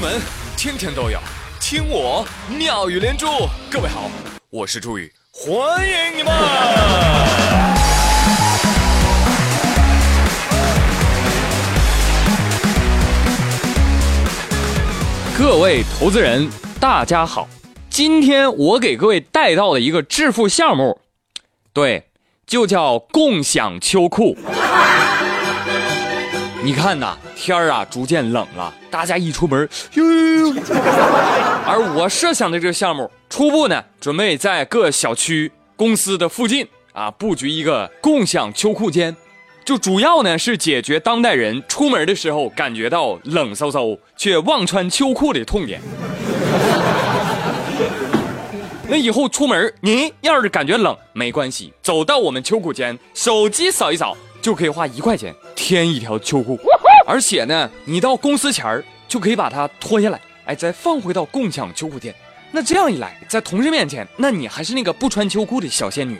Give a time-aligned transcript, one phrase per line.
[0.00, 0.18] 门
[0.56, 1.18] 天天都有
[1.60, 2.26] 听我
[2.56, 3.26] 妙语连珠。
[3.70, 4.10] 各位好，
[4.48, 6.32] 我是朱宇，欢迎你们！
[15.38, 16.48] 各位投资人，
[16.80, 17.46] 大家好，
[17.90, 20.98] 今天我给各位带到的一个致富项目，
[21.74, 22.08] 对，
[22.46, 24.34] 就叫共享秋裤。
[26.62, 30.54] 你看呐，天儿啊逐渐冷了，大家一出门，呦呦呦。
[31.66, 39.16] 而我设想的这个项目，初步呢，准备在各小区、公司的附近啊，布局一个共享秋裤间，
[39.64, 45.80] 就主要呢是解决当代人出门的时候感觉到冷飕飕却忘穿秋裤的痛点。
[48.86, 54.14] 那以后出门，您要是感觉冷，没关系，走到我们秋裤间，手机扫一扫。
[54.40, 56.58] 就可以花一块钱添一条秋裤，
[57.06, 62.14] 而且呢，你到公司前儿就可以把它脱下来，哎，再放回到共享秋裤店。
[62.50, 66.18] 那这样一来，在同事面前，那你还是那个不穿秋裤的小仙女。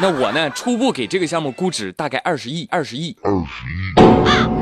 [0.00, 4.57] 那我呢，初步给这个项目估值大概二十亿，二十亿，二十亿。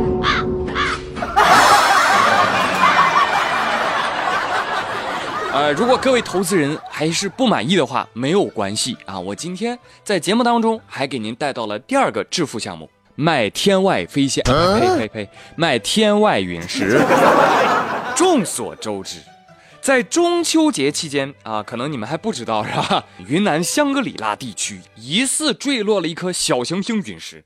[5.67, 9.19] 呃，如果各位投资人还是不满意的话，没有关系啊。
[9.19, 17.05] 我今天在节目当中还给您带到了第二个致富项目，卖天外飞仙，呸呸呸，卖天外陨石。
[18.14, 19.19] 众所周知，
[19.81, 23.05] 在中秋节期间啊，可能你们还不知道是吧？
[23.27, 27.42] 云南香格里拉地区疑似坠落了一颗小行星陨石。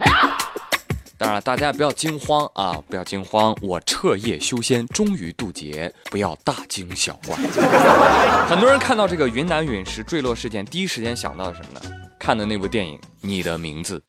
[1.21, 2.83] 当然，大家不要惊慌啊！
[2.89, 7.37] 不要惊慌，我彻夜修仙，终于渡劫，不要大惊小怪。
[8.49, 11.95] 很多人看到这个云南陨石坠落事件，第一时间想到的什么呢？
[12.19, 14.03] 看的那部电影《你的名字》。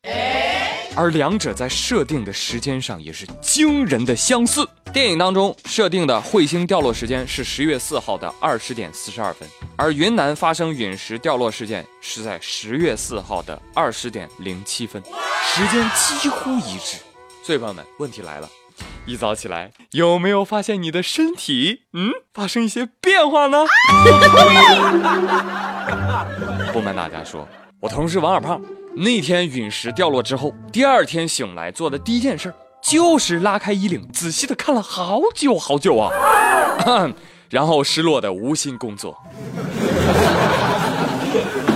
[0.94, 4.66] 而两者在设定的时间上也是惊人的相似。
[4.92, 15.02] 电影当中设定的彗星掉落时间是十月四号的二十点四十二分，而云南发生陨石掉落事件是在十月四号的二十点零七分，
[15.42, 16.98] 时间几乎一致。
[17.42, 18.48] 所以朋友们，问题来了，
[19.04, 23.58] 一早起来有没有发现你的身体嗯发生一些变化呢？
[26.72, 27.46] 不瞒大家说，
[27.80, 28.60] 我同事王二胖。
[28.94, 36.10] 那天陨石掉落之后，第二天醒来做的第一件事就是拉开衣领，仔细的看了好久好久啊，
[37.50, 39.16] 然后失落的无心工作。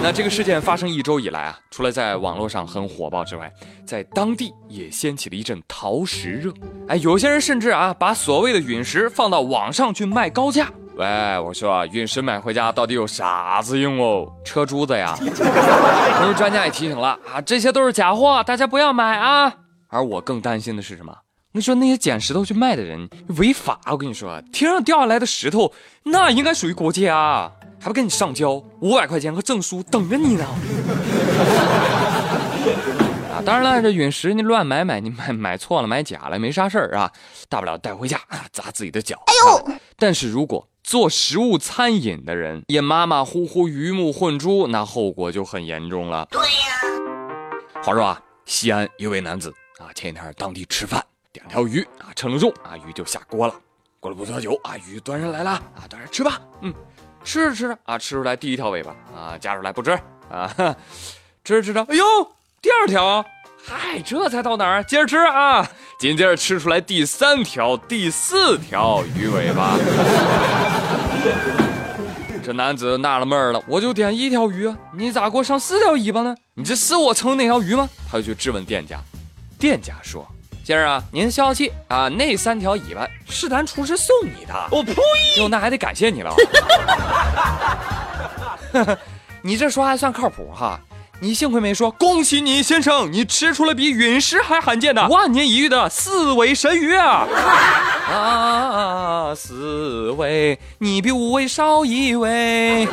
[0.06, 3.52] 那这个事件发生一周以来啊，除了在网络上很火爆之外，
[3.84, 6.52] 在当地也掀起了一阵淘石热。
[6.86, 10.70] 哎，有些人甚至啊，把所谓的陨石放到网上去卖高价。
[10.94, 11.04] 喂，
[11.40, 14.32] 我说陨石买回家到底有啥子用哦？
[14.44, 15.16] 车珠子呀！
[15.18, 19.52] 同时，专家也提醒了啊，这些都是假货，大家不要买啊。
[19.88, 21.12] 而我更担心的是什么？
[21.50, 23.08] 你说那些捡石头去卖的人
[23.38, 25.72] 违法，我跟你说，天上掉下来的石头
[26.04, 27.50] 那应该属于国家，
[27.80, 30.44] 还不给你上交五百块钱和证书等着你呢。
[33.32, 37.12] 啊，当然了，这陨石你乱买买，你买买错了买假了没啥事儿啊，
[37.48, 39.22] 大不了带回家啊砸自己的脚。
[39.26, 39.78] 哎呦！
[39.96, 46.26] 但是如果做食物餐饮的人也马马虎虎、鱼目混珠，那后果就很严重了。
[46.30, 46.48] 对呀。
[47.82, 53.54] 话说啊，西安一位男子啊，前几天当地吃饭，点条鱼啊，称了重啊，鱼就下锅了。
[54.00, 56.40] 过了不多久啊，鱼端上来了啊，端上吃吧。
[56.62, 56.72] 嗯，
[57.26, 59.90] 吃着吃着啊，吃出来第一条尾巴啊，夹出来不吃
[60.30, 60.48] 啊，
[61.44, 62.04] 吃着吃着，哎呦，
[62.62, 63.22] 第二条，
[63.66, 64.84] 嗨，这才到哪儿？
[64.84, 65.68] 接着吃啊。
[65.98, 69.76] 紧接着吃出来第三条、第四条鱼尾巴，
[72.44, 76.32] 这男子纳了闷了，我就点一条鱼，你咋给我上四条尾巴呢？
[76.54, 77.88] 你这是我称那条鱼吗？
[78.08, 79.00] 他就去质问店家，
[79.58, 80.24] 店家说
[80.66, 84.92] ：“先生啊，您消气啊，那三条尾巴是咱厨师送你的。”我呸！
[85.38, 86.34] 哟，那还得感谢你了。
[89.42, 90.80] 你这说还算靠谱哈。
[91.20, 97.28] 你幸亏没说，恭喜你先生，你吃出了比陨石还罕见的万年一遇的四尾神鱼啊！
[98.12, 102.88] 啊，四尾，你比五尾少一尾。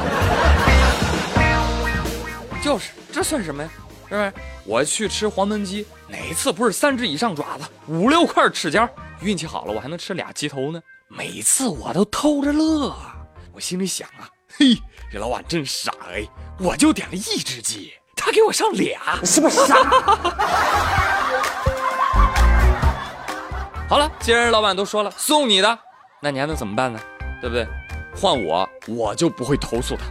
[2.62, 3.70] 就是，这算什么呀？
[4.08, 4.32] 是不是？
[4.66, 8.90] 我去吃黄焖鸡，哪次不是三只以上爪子，五六块齿尖？
[9.22, 10.82] 运气好了，我还能吃俩鸡头呢。
[11.10, 12.96] 每次我都偷着乐，
[13.54, 14.78] 我心里想啊，嘿，
[15.12, 16.26] 这老板真傻哎，
[16.60, 17.94] 我就点了一只鸡。
[18.16, 19.76] 他给我上俩，是不是傻？
[23.90, 25.78] 好了，既然老板都说了送你的，
[26.22, 27.00] 那你还能怎么办呢？
[27.42, 27.68] 对不对？
[28.16, 30.04] 换我，我就不会投诉他。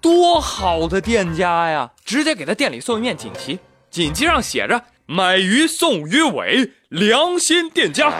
[0.00, 1.90] 多好的店家呀！
[2.04, 3.58] 直接给他店里送一面锦旗，
[3.90, 8.10] 锦旗上写着“买鱼送鱼尾，良心店家”。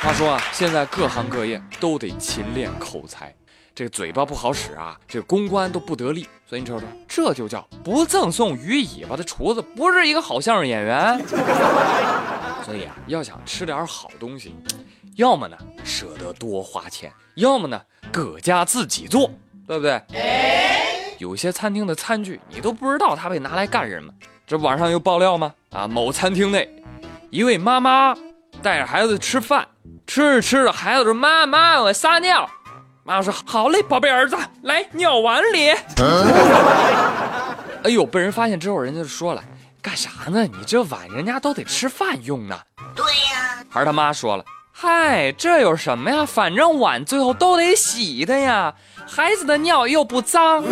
[0.00, 3.34] 话说啊，现在各行各业都得勤练口才，
[3.74, 6.28] 这个嘴巴不好使啊，这个公关都不得力。
[6.48, 11.18] 所以你瞅瞅，这就叫不赠送鱼尾巴的厨子，不是一个好相声演员。
[12.64, 14.54] 所以啊，要想吃点好东西，
[15.16, 17.82] 要么呢舍得多花钱，要么呢
[18.12, 19.28] 搁家自己做，
[19.66, 20.00] 对不对？
[21.18, 24.12] 有些餐厅的餐具你都不知道它被拿来干什么。
[24.46, 25.52] 这网上有爆料吗？
[25.70, 26.68] 啊，某餐厅内，
[27.30, 28.14] 一位妈妈
[28.62, 29.66] 带着孩子吃饭。
[30.06, 32.48] 吃着吃着，孩子说：“妈妈，我撒尿。”
[33.02, 35.70] 妈妈说：“好嘞，宝贝儿子，来尿碗里。
[37.82, 39.42] ”哎呦，被人发现之后，人家就说了
[39.82, 40.44] ：“干啥呢？
[40.44, 42.56] 你这碗人家都得吃饭用呢。”
[42.94, 43.64] 对呀。
[43.68, 46.24] 孩儿他妈说了：“嗨，这有什么呀？
[46.24, 48.72] 反正碗最后都得洗的呀，
[49.06, 50.64] 孩子的尿又不脏。”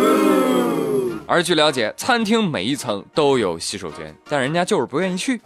[1.27, 5.41] 而据了解，餐厅每一层都有洗手间，但人家就是不愿意去。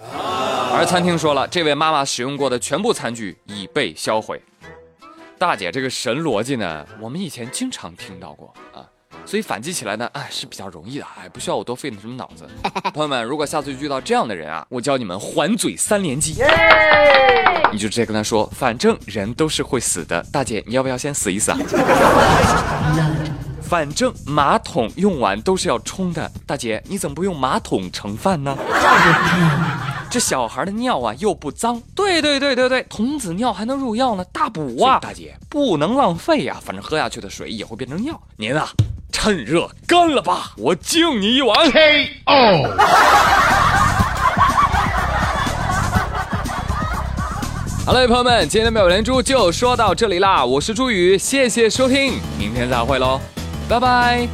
[0.74, 4.42] 而餐厅说了，这位妈妈使用过的全部餐具已被销毁。
[5.38, 8.84] 大姐这个神逻辑呢，我们以前经常听到过啊，
[9.26, 12.48] 所以反击起来呢，哎是比较容易的，哎不需要我多费什么脑子。
[12.94, 16.36] 朋友们，如果下次遇到这样的人啊，我教你们还嘴三连击，
[17.72, 21.58] 你就直接跟他说，反正人都是会死的，大姐你要不要先死一死啊？
[23.62, 28.58] 反正马桶用完都是要冲的，大姐你怎么不用马桶盛饭呢？
[30.10, 34.98] 这小孩的尿啊又不脏，对对对对对，童子尿还能入药呢，大补啊！
[35.00, 38.20] 大姐不能浪费呀，反正喝下去的水也会变成尿。
[38.36, 38.68] 您啊，
[39.22, 41.70] 趁热干了吧，我敬你一碗。
[41.70, 42.64] K.O.
[47.86, 53.20] 好嘞，朋友们，今天的妙连珠就说到这里啦，我是朱宇，谢谢收听，明天再会喽。
[53.68, 54.26] 拜拜。